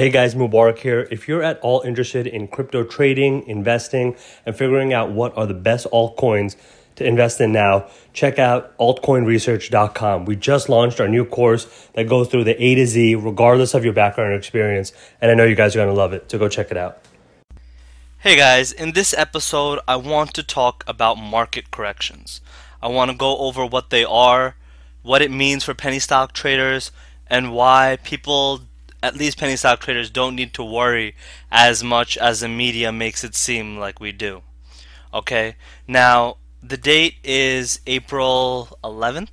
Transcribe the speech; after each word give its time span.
Hey 0.00 0.08
guys, 0.08 0.34
Mubarak 0.34 0.78
here. 0.78 1.06
If 1.10 1.28
you're 1.28 1.42
at 1.42 1.60
all 1.60 1.82
interested 1.82 2.26
in 2.26 2.48
crypto 2.48 2.84
trading, 2.84 3.46
investing, 3.46 4.16
and 4.46 4.56
figuring 4.56 4.94
out 4.94 5.10
what 5.10 5.36
are 5.36 5.44
the 5.44 5.52
best 5.52 5.86
altcoins 5.92 6.56
to 6.96 7.04
invest 7.04 7.38
in 7.38 7.52
now, 7.52 7.86
check 8.14 8.38
out 8.38 8.74
altcoinresearch.com. 8.78 10.24
We 10.24 10.36
just 10.36 10.70
launched 10.70 11.02
our 11.02 11.08
new 11.08 11.26
course 11.26 11.66
that 11.92 12.08
goes 12.08 12.28
through 12.28 12.44
the 12.44 12.64
A 12.64 12.76
to 12.76 12.86
Z, 12.86 13.16
regardless 13.16 13.74
of 13.74 13.84
your 13.84 13.92
background 13.92 14.32
or 14.32 14.36
experience, 14.36 14.94
and 15.20 15.30
I 15.30 15.34
know 15.34 15.44
you 15.44 15.54
guys 15.54 15.76
are 15.76 15.80
going 15.80 15.94
to 15.94 16.00
love 16.00 16.14
it, 16.14 16.30
so 16.30 16.38
go 16.38 16.48
check 16.48 16.70
it 16.70 16.78
out. 16.78 17.04
Hey 18.20 18.36
guys, 18.36 18.72
in 18.72 18.92
this 18.92 19.12
episode, 19.12 19.80
I 19.86 19.96
want 19.96 20.32
to 20.32 20.42
talk 20.42 20.82
about 20.86 21.18
market 21.18 21.70
corrections. 21.70 22.40
I 22.80 22.88
want 22.88 23.10
to 23.10 23.16
go 23.18 23.36
over 23.36 23.66
what 23.66 23.90
they 23.90 24.06
are, 24.06 24.56
what 25.02 25.20
it 25.20 25.30
means 25.30 25.64
for 25.64 25.74
penny 25.74 25.98
stock 25.98 26.32
traders, 26.32 26.90
and 27.26 27.52
why 27.52 27.98
people 28.02 28.62
at 29.02 29.16
least 29.16 29.38
penny 29.38 29.56
stock 29.56 29.80
traders 29.80 30.10
don't 30.10 30.36
need 30.36 30.52
to 30.54 30.64
worry 30.64 31.14
as 31.50 31.82
much 31.82 32.16
as 32.18 32.40
the 32.40 32.48
media 32.48 32.92
makes 32.92 33.24
it 33.24 33.34
seem 33.34 33.78
like 33.78 34.00
we 34.00 34.12
do. 34.12 34.42
Okay, 35.12 35.56
now 35.88 36.36
the 36.62 36.76
date 36.76 37.14
is 37.24 37.80
April 37.86 38.76
11th, 38.84 39.32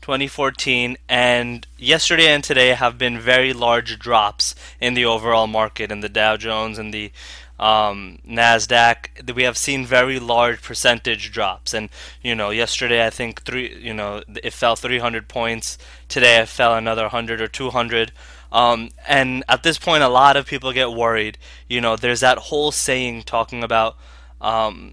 2014, 0.00 0.96
and 1.08 1.66
yesterday 1.76 2.28
and 2.28 2.42
today 2.42 2.70
have 2.70 2.98
been 2.98 3.18
very 3.18 3.52
large 3.52 3.98
drops 3.98 4.54
in 4.80 4.94
the 4.94 5.04
overall 5.04 5.46
market 5.46 5.92
in 5.92 6.00
the 6.00 6.08
Dow 6.08 6.36
Jones 6.36 6.78
and 6.78 6.94
the 6.94 7.12
um, 7.58 8.18
Nasdaq. 8.26 9.34
We 9.34 9.44
have 9.44 9.56
seen 9.56 9.86
very 9.86 10.18
large 10.18 10.62
percentage 10.62 11.32
drops, 11.32 11.74
and 11.74 11.88
you 12.22 12.34
know, 12.34 12.50
yesterday 12.50 13.06
I 13.06 13.10
think 13.10 13.42
three, 13.42 13.76
you 13.76 13.94
know, 13.94 14.22
it 14.42 14.52
fell 14.52 14.76
300 14.76 15.28
points. 15.28 15.78
Today 16.08 16.38
it 16.38 16.48
fell 16.48 16.74
another 16.74 17.02
100 17.02 17.40
or 17.40 17.48
200. 17.48 18.12
Um, 18.52 18.90
and 19.08 19.42
at 19.48 19.62
this 19.62 19.78
point, 19.78 20.02
a 20.02 20.08
lot 20.08 20.36
of 20.36 20.46
people 20.46 20.72
get 20.72 20.92
worried. 20.92 21.38
You 21.68 21.80
know, 21.80 21.96
there's 21.96 22.20
that 22.20 22.38
whole 22.38 22.70
saying 22.70 23.22
talking 23.22 23.64
about, 23.64 23.96
um, 24.42 24.92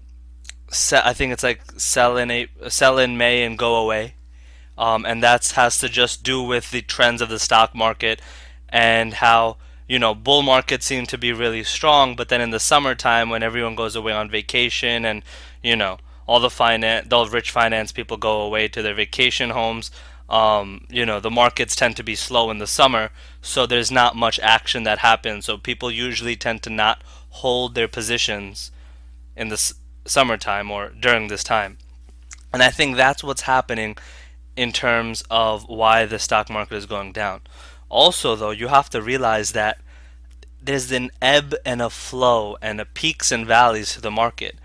se- 0.70 1.02
I 1.04 1.12
think 1.12 1.32
it's 1.32 1.42
like 1.42 1.60
sell 1.76 2.16
in 2.16 2.30
a- 2.30 2.48
sell 2.68 2.98
in 2.98 3.18
May 3.18 3.44
and 3.44 3.58
go 3.58 3.76
away, 3.76 4.14
um, 4.78 5.04
and 5.04 5.22
that 5.22 5.46
has 5.50 5.76
to 5.78 5.90
just 5.90 6.22
do 6.22 6.42
with 6.42 6.70
the 6.70 6.80
trends 6.80 7.20
of 7.20 7.28
the 7.28 7.38
stock 7.38 7.74
market 7.74 8.22
and 8.70 9.14
how 9.14 9.58
you 9.86 9.98
know 9.98 10.14
bull 10.14 10.40
markets 10.42 10.86
seem 10.86 11.04
to 11.06 11.18
be 11.18 11.32
really 11.32 11.62
strong, 11.62 12.16
but 12.16 12.30
then 12.30 12.40
in 12.40 12.50
the 12.50 12.60
summertime 12.60 13.28
when 13.28 13.42
everyone 13.42 13.74
goes 13.74 13.94
away 13.94 14.12
on 14.12 14.30
vacation 14.30 15.04
and 15.04 15.22
you 15.62 15.76
know 15.76 15.98
all 16.26 16.40
the 16.40 16.48
finance, 16.48 17.08
the 17.08 17.26
rich 17.26 17.50
finance 17.50 17.92
people 17.92 18.16
go 18.16 18.40
away 18.40 18.68
to 18.68 18.80
their 18.80 18.94
vacation 18.94 19.50
homes 19.50 19.90
um, 20.30 20.86
you 20.88 21.04
know, 21.04 21.18
the 21.18 21.30
markets 21.30 21.74
tend 21.74 21.96
to 21.96 22.04
be 22.04 22.14
slow 22.14 22.50
in 22.50 22.58
the 22.58 22.66
summer, 22.66 23.10
so 23.42 23.66
there's 23.66 23.90
not 23.90 24.14
much 24.14 24.38
action 24.40 24.84
that 24.84 24.98
happens. 24.98 25.46
So 25.46 25.58
people 25.58 25.90
usually 25.90 26.36
tend 26.36 26.62
to 26.62 26.70
not 26.70 27.02
hold 27.30 27.74
their 27.74 27.88
positions 27.88 28.70
in 29.36 29.48
the 29.48 29.54
s- 29.54 29.74
summertime 30.04 30.70
or 30.70 30.90
during 30.90 31.28
this 31.28 31.42
time. 31.42 31.78
And 32.52 32.62
I 32.62 32.70
think 32.70 32.96
that's 32.96 33.24
what's 33.24 33.42
happening 33.42 33.96
in 34.56 34.72
terms 34.72 35.24
of 35.30 35.68
why 35.68 36.06
the 36.06 36.18
stock 36.18 36.48
market 36.48 36.76
is 36.76 36.86
going 36.86 37.12
down. 37.12 37.40
Also, 37.88 38.36
though, 38.36 38.50
you 38.50 38.68
have 38.68 38.88
to 38.90 39.02
realize 39.02 39.52
that 39.52 39.80
there's 40.62 40.92
an 40.92 41.10
ebb 41.20 41.54
and 41.64 41.82
a 41.82 41.90
flow 41.90 42.56
and 42.62 42.80
a 42.80 42.84
peaks 42.84 43.32
and 43.32 43.46
valleys 43.46 43.94
to 43.94 44.00
the 44.00 44.10
market. 44.10 44.58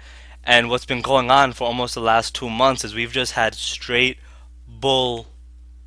And 0.43 0.69
what's 0.69 0.85
been 0.85 1.01
going 1.01 1.31
on 1.31 1.53
for 1.53 1.63
almost 1.63 1.95
the 1.95 2.01
last 2.01 2.35
two 2.35 2.49
months 2.49 2.83
is 2.83 2.93
we've 2.93 3.11
just 3.11 3.31
had 3.31 3.55
straight 3.55 4.19
bull 4.67 5.27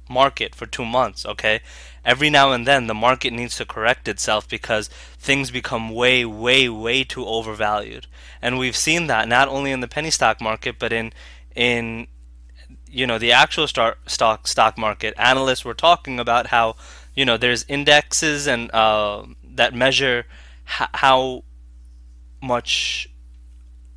market 0.08 0.54
for 0.54 0.66
two 0.66 0.84
months, 0.84 1.24
okay? 1.26 1.60
Every 2.04 2.30
now 2.30 2.52
and 2.52 2.66
then 2.66 2.86
the 2.86 2.94
market 2.94 3.32
needs 3.32 3.56
to 3.56 3.64
correct 3.64 4.08
itself 4.08 4.48
because 4.48 4.88
things 5.18 5.50
become 5.50 5.90
way, 5.90 6.24
way, 6.24 6.68
way 6.68 7.04
too 7.04 7.26
overvalued. 7.26 8.06
And 8.40 8.58
we've 8.58 8.76
seen 8.76 9.06
that 9.08 9.28
not 9.28 9.48
only 9.48 9.72
in 9.72 9.80
the 9.80 9.88
penny 9.88 10.10
stock 10.10 10.40
market, 10.40 10.78
but 10.78 10.92
in 10.92 11.12
in 11.54 12.06
you 12.90 13.06
know 13.06 13.18
the 13.18 13.32
actual 13.32 13.66
stock 13.66 13.98
stock 14.08 14.46
stock 14.46 14.78
market. 14.78 15.14
Analysts 15.18 15.64
were 15.64 15.74
talking 15.74 16.18
about 16.18 16.48
how 16.48 16.76
you 17.14 17.24
know 17.24 17.36
there's 17.36 17.64
indexes 17.68 18.46
and 18.46 18.70
uh, 18.72 19.24
that 19.42 19.74
measure 19.74 20.26
h- 20.80 20.88
how 20.94 21.44
much 22.40 23.08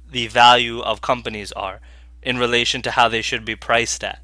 the 0.09 0.28
value 0.28 0.81
of 0.81 1.01
companies 1.01 1.51
are 1.53 1.79
in 2.22 2.38
relation 2.38 2.81
to 2.81 2.91
how 2.91 3.07
they 3.07 3.22
should 3.22 3.45
be 3.45 3.55
priced 3.55 4.03
at 4.03 4.22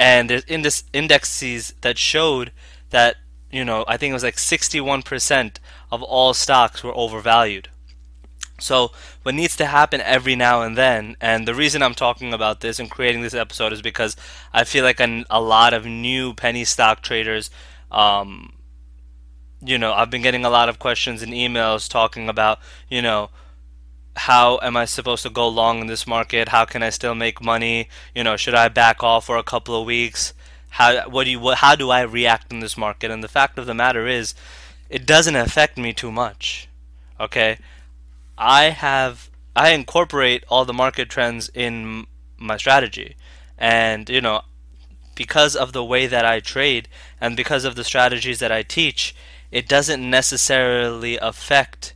and 0.00 0.30
there's 0.30 0.44
in 0.44 0.62
this 0.62 0.82
indexes 0.94 1.74
that 1.82 1.98
showed 1.98 2.50
that 2.88 3.16
you 3.52 3.64
know 3.64 3.84
I 3.86 3.98
think 3.98 4.10
it 4.10 4.14
was 4.14 4.24
like 4.24 4.36
61% 4.36 5.58
of 5.92 6.02
all 6.02 6.32
stocks 6.34 6.82
were 6.82 6.96
overvalued. 6.96 7.68
So 8.58 8.92
what 9.22 9.34
needs 9.34 9.56
to 9.56 9.66
happen 9.66 10.00
every 10.02 10.36
now 10.36 10.62
and 10.62 10.76
then, 10.76 11.16
and 11.20 11.48
the 11.48 11.54
reason 11.54 11.82
I'm 11.82 11.94
talking 11.94 12.34
about 12.34 12.60
this 12.60 12.78
and 12.78 12.90
creating 12.90 13.22
this 13.22 13.32
episode 13.34 13.72
is 13.72 13.80
because 13.80 14.16
I 14.52 14.64
feel 14.64 14.84
like 14.84 15.00
an, 15.00 15.24
a 15.30 15.40
lot 15.40 15.72
of 15.72 15.86
new 15.86 16.34
penny 16.34 16.64
stock 16.64 17.00
traders, 17.00 17.50
um, 17.90 18.52
you 19.64 19.78
know, 19.78 19.94
I've 19.94 20.10
been 20.10 20.20
getting 20.20 20.44
a 20.44 20.50
lot 20.50 20.68
of 20.68 20.78
questions 20.78 21.22
and 21.22 21.32
emails 21.32 21.88
talking 21.88 22.28
about, 22.28 22.58
you 22.88 23.00
know, 23.00 23.30
how 24.16 24.58
am 24.62 24.76
I 24.76 24.84
supposed 24.84 25.22
to 25.22 25.30
go 25.30 25.48
long 25.48 25.80
in 25.80 25.86
this 25.86 26.06
market? 26.06 26.48
How 26.48 26.64
can 26.64 26.82
I 26.82 26.90
still 26.90 27.14
make 27.14 27.42
money? 27.42 27.88
You 28.14 28.24
know, 28.24 28.36
should 28.36 28.54
I 28.54 28.68
back 28.68 29.02
off 29.02 29.26
for 29.26 29.36
a 29.36 29.42
couple 29.42 29.78
of 29.78 29.86
weeks? 29.86 30.34
How 30.70 31.08
what 31.08 31.24
do 31.24 31.30
you 31.30 31.40
what, 31.40 31.58
how 31.58 31.74
do 31.74 31.90
I 31.90 32.02
react 32.02 32.52
in 32.52 32.60
this 32.60 32.76
market? 32.76 33.10
And 33.10 33.22
the 33.22 33.28
fact 33.28 33.58
of 33.58 33.66
the 33.66 33.74
matter 33.74 34.06
is, 34.06 34.34
it 34.88 35.06
doesn't 35.06 35.36
affect 35.36 35.78
me 35.78 35.92
too 35.92 36.12
much. 36.12 36.68
Okay, 37.18 37.58
I 38.36 38.64
have 38.70 39.30
I 39.54 39.70
incorporate 39.70 40.44
all 40.48 40.64
the 40.64 40.72
market 40.72 41.08
trends 41.08 41.50
in 41.54 42.06
my 42.36 42.56
strategy, 42.56 43.16
and 43.58 44.08
you 44.08 44.20
know, 44.20 44.42
because 45.14 45.54
of 45.54 45.72
the 45.72 45.84
way 45.84 46.06
that 46.06 46.24
I 46.24 46.40
trade 46.40 46.88
and 47.20 47.36
because 47.36 47.64
of 47.64 47.74
the 47.74 47.84
strategies 47.84 48.38
that 48.38 48.52
I 48.52 48.62
teach, 48.62 49.14
it 49.50 49.68
doesn't 49.68 50.08
necessarily 50.08 51.18
affect 51.18 51.94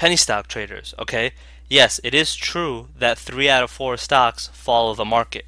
penny 0.00 0.16
stock 0.16 0.48
traders, 0.48 0.94
okay? 0.98 1.32
Yes, 1.68 2.00
it 2.02 2.14
is 2.14 2.34
true 2.34 2.88
that 2.98 3.18
3 3.18 3.50
out 3.50 3.64
of 3.64 3.70
4 3.70 3.98
stocks 3.98 4.48
follow 4.54 4.94
the 4.94 5.04
market. 5.04 5.44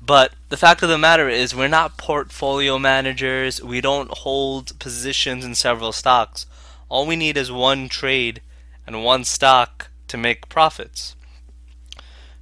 But 0.00 0.32
the 0.48 0.56
fact 0.56 0.84
of 0.84 0.88
the 0.88 0.96
matter 0.96 1.28
is, 1.28 1.56
we're 1.56 1.66
not 1.66 1.98
portfolio 1.98 2.78
managers. 2.78 3.60
We 3.60 3.80
don't 3.80 4.18
hold 4.18 4.78
positions 4.78 5.44
in 5.44 5.56
several 5.56 5.90
stocks. 5.90 6.46
All 6.88 7.04
we 7.04 7.16
need 7.16 7.36
is 7.36 7.50
one 7.50 7.88
trade 7.88 8.42
and 8.86 9.02
one 9.02 9.24
stock 9.24 9.88
to 10.06 10.16
make 10.16 10.48
profits. 10.48 11.16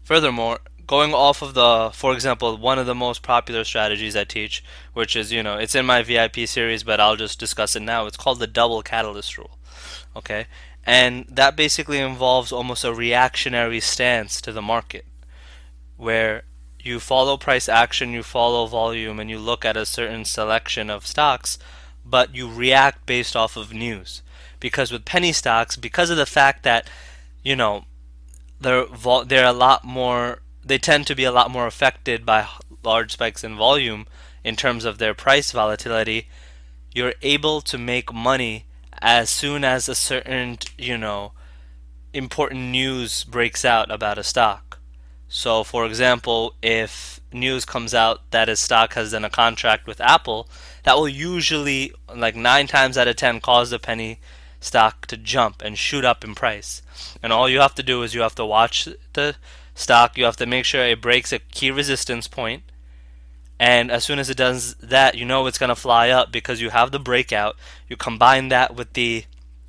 Furthermore, 0.04 0.58
going 0.92 1.14
off 1.14 1.40
of 1.40 1.54
the, 1.54 1.90
for 1.94 2.12
example, 2.12 2.54
one 2.58 2.78
of 2.78 2.84
the 2.84 2.94
most 2.94 3.22
popular 3.22 3.64
strategies 3.64 4.14
I 4.14 4.24
teach, 4.24 4.62
which 4.92 5.16
is, 5.16 5.32
you 5.32 5.42
know, 5.42 5.56
it's 5.56 5.74
in 5.74 5.86
my 5.86 6.02
VIP 6.02 6.46
series, 6.46 6.82
but 6.82 7.00
I'll 7.00 7.16
just 7.16 7.40
discuss 7.40 7.74
it 7.74 7.80
now. 7.80 8.04
It's 8.04 8.18
called 8.18 8.40
the 8.40 8.46
double 8.46 8.82
catalyst 8.82 9.38
rule. 9.38 9.56
Okay? 10.14 10.48
And 10.84 11.24
that 11.30 11.56
basically 11.56 11.98
involves 11.98 12.52
almost 12.52 12.84
a 12.84 12.92
reactionary 12.92 13.80
stance 13.80 14.38
to 14.42 14.52
the 14.52 14.60
market, 14.60 15.06
where 15.96 16.42
you 16.78 17.00
follow 17.00 17.38
price 17.38 17.70
action, 17.70 18.12
you 18.12 18.22
follow 18.22 18.66
volume, 18.66 19.18
and 19.18 19.30
you 19.30 19.38
look 19.38 19.64
at 19.64 19.78
a 19.78 19.86
certain 19.86 20.26
selection 20.26 20.90
of 20.90 21.06
stocks, 21.06 21.58
but 22.04 22.34
you 22.34 22.46
react 22.50 23.06
based 23.06 23.34
off 23.34 23.56
of 23.56 23.72
news. 23.72 24.20
Because 24.60 24.92
with 24.92 25.06
penny 25.06 25.32
stocks, 25.32 25.74
because 25.74 26.10
of 26.10 26.18
the 26.18 26.26
fact 26.26 26.64
that, 26.64 26.90
you 27.42 27.56
know, 27.56 27.86
they're, 28.60 28.84
they're 29.24 29.46
a 29.46 29.54
lot 29.54 29.84
more, 29.84 30.40
they 30.64 30.78
tend 30.78 31.06
to 31.06 31.14
be 31.14 31.24
a 31.24 31.32
lot 31.32 31.50
more 31.50 31.66
affected 31.66 32.24
by 32.24 32.48
large 32.82 33.12
spikes 33.12 33.44
in 33.44 33.56
volume 33.56 34.06
in 34.44 34.56
terms 34.56 34.84
of 34.84 34.98
their 34.98 35.14
price 35.14 35.52
volatility, 35.52 36.28
you're 36.92 37.14
able 37.22 37.60
to 37.60 37.78
make 37.78 38.12
money 38.12 38.66
as 39.00 39.30
soon 39.30 39.64
as 39.64 39.88
a 39.88 39.94
certain, 39.94 40.58
you 40.78 40.96
know, 40.96 41.32
important 42.12 42.60
news 42.70 43.24
breaks 43.24 43.64
out 43.64 43.90
about 43.90 44.18
a 44.18 44.24
stock. 44.24 44.78
So, 45.28 45.64
for 45.64 45.86
example, 45.86 46.54
if 46.62 47.20
news 47.32 47.64
comes 47.64 47.94
out 47.94 48.30
that 48.32 48.50
a 48.50 48.56
stock 48.56 48.94
has 48.94 49.12
done 49.12 49.24
a 49.24 49.30
contract 49.30 49.86
with 49.86 50.00
Apple, 50.00 50.48
that 50.84 50.96
will 50.96 51.08
usually, 51.08 51.92
like 52.14 52.36
nine 52.36 52.66
times 52.66 52.98
out 52.98 53.08
of 53.08 53.16
ten, 53.16 53.40
cause 53.40 53.70
the 53.70 53.78
penny 53.78 54.20
stock 54.60 55.06
to 55.06 55.16
jump 55.16 55.62
and 55.62 55.78
shoot 55.78 56.04
up 56.04 56.22
in 56.22 56.34
price. 56.34 56.82
And 57.22 57.32
all 57.32 57.48
you 57.48 57.60
have 57.60 57.74
to 57.76 57.82
do 57.82 58.02
is 58.02 58.14
you 58.14 58.20
have 58.20 58.34
to 58.36 58.44
watch 58.44 58.86
the 59.14 59.36
stock, 59.74 60.16
you 60.16 60.24
have 60.24 60.36
to 60.36 60.46
make 60.46 60.64
sure 60.64 60.84
it 60.84 61.00
breaks 61.00 61.32
a 61.32 61.38
key 61.38 61.70
resistance 61.70 62.28
point, 62.28 62.62
and 63.58 63.90
as 63.90 64.04
soon 64.04 64.18
as 64.18 64.28
it 64.28 64.36
does 64.36 64.74
that, 64.76 65.14
you 65.14 65.24
know 65.24 65.46
it's 65.46 65.58
going 65.58 65.68
to 65.68 65.76
fly 65.76 66.10
up 66.10 66.32
because 66.32 66.60
you 66.60 66.70
have 66.70 66.90
the 66.90 66.98
breakout. 66.98 67.56
You 67.88 67.96
combine 67.96 68.48
that 68.48 68.74
with 68.74 68.94
the 68.94 69.24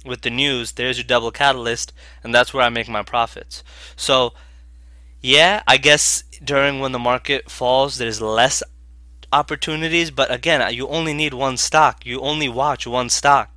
with 0.05 0.21
the 0.21 0.29
news, 0.29 0.73
there's 0.73 0.97
your 0.97 1.05
double 1.05 1.31
catalyst, 1.31 1.93
and 2.23 2.33
that's 2.33 2.53
where 2.53 2.63
I 2.63 2.69
make 2.69 2.89
my 2.89 3.03
profits. 3.03 3.63
So, 3.95 4.33
yeah, 5.21 5.63
I 5.67 5.77
guess 5.77 6.23
during 6.43 6.79
when 6.79 6.91
the 6.91 6.99
market 6.99 7.49
falls, 7.49 7.97
there's 7.97 8.21
less 8.21 8.61
opportunities, 9.31 10.11
but 10.11 10.31
again, 10.31 10.73
you 10.73 10.87
only 10.87 11.13
need 11.13 11.33
one 11.33 11.57
stock. 11.57 12.05
You 12.05 12.19
only 12.19 12.49
watch 12.49 12.85
one 12.85 13.09
stock. 13.09 13.52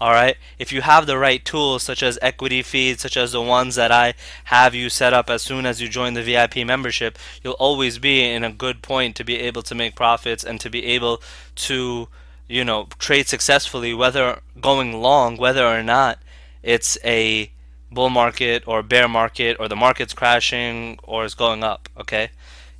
All 0.00 0.12
right. 0.12 0.36
If 0.58 0.72
you 0.72 0.80
have 0.80 1.06
the 1.06 1.18
right 1.18 1.44
tools, 1.44 1.82
such 1.82 2.02
as 2.02 2.18
equity 2.22 2.62
feeds, 2.62 3.02
such 3.02 3.18
as 3.18 3.32
the 3.32 3.42
ones 3.42 3.74
that 3.74 3.92
I 3.92 4.14
have 4.44 4.74
you 4.74 4.88
set 4.88 5.12
up 5.12 5.28
as 5.28 5.42
soon 5.42 5.66
as 5.66 5.82
you 5.82 5.88
join 5.88 6.14
the 6.14 6.22
VIP 6.22 6.64
membership, 6.66 7.18
you'll 7.42 7.52
always 7.54 7.98
be 7.98 8.24
in 8.24 8.42
a 8.42 8.50
good 8.50 8.80
point 8.80 9.14
to 9.16 9.24
be 9.24 9.38
able 9.38 9.62
to 9.62 9.74
make 9.74 9.94
profits 9.94 10.42
and 10.42 10.58
to 10.60 10.70
be 10.70 10.86
able 10.86 11.22
to, 11.56 12.08
you 12.48 12.64
know, 12.64 12.88
trade 12.98 13.28
successfully, 13.28 13.92
whether 13.92 14.40
going 14.58 15.02
long, 15.02 15.36
whether 15.36 15.66
or 15.66 15.82
not 15.82 16.18
it's 16.62 16.96
a 17.04 17.50
bull 17.92 18.08
market 18.08 18.66
or 18.66 18.82
bear 18.82 19.06
market 19.06 19.58
or 19.60 19.68
the 19.68 19.76
market's 19.76 20.14
crashing 20.14 20.98
or 21.02 21.26
is 21.26 21.34
going 21.34 21.62
up. 21.62 21.90
Okay. 21.98 22.30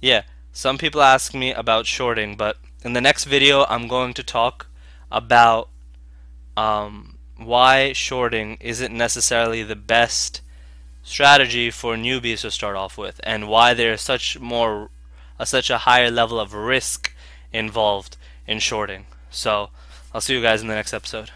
Yeah. 0.00 0.22
Some 0.52 0.78
people 0.78 1.02
ask 1.02 1.34
me 1.34 1.52
about 1.52 1.84
shorting, 1.84 2.36
but 2.36 2.56
in 2.82 2.94
the 2.94 3.00
next 3.02 3.24
video, 3.24 3.66
I'm 3.68 3.88
going 3.88 4.14
to 4.14 4.22
talk 4.22 4.68
about 5.12 5.68
um, 6.56 7.09
why 7.44 7.92
shorting 7.92 8.56
isn't 8.60 8.96
necessarily 8.96 9.62
the 9.62 9.76
best 9.76 10.40
strategy 11.02 11.70
for 11.70 11.96
newbies 11.96 12.42
to 12.42 12.50
start 12.50 12.76
off 12.76 12.98
with, 12.98 13.20
and 13.24 13.48
why 13.48 13.74
there's 13.74 14.00
such 14.00 14.38
more, 14.38 14.90
such 15.44 15.70
a 15.70 15.78
higher 15.78 16.10
level 16.10 16.38
of 16.38 16.54
risk 16.54 17.12
involved 17.52 18.16
in 18.46 18.58
shorting. 18.58 19.06
So, 19.30 19.70
I'll 20.12 20.20
see 20.20 20.34
you 20.34 20.42
guys 20.42 20.60
in 20.60 20.68
the 20.68 20.74
next 20.74 20.92
episode. 20.92 21.30